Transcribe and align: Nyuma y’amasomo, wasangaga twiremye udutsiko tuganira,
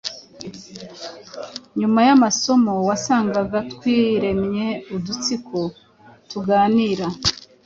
Nyuma 1.79 1.99
y’amasomo, 2.07 2.71
wasangaga 2.89 3.59
twiremye 3.71 4.67
udutsiko 4.95 5.59
tuganira, 6.29 7.05